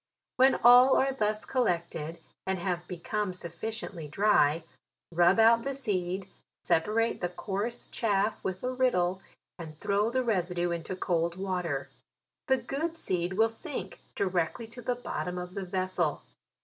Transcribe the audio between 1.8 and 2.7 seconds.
ed, and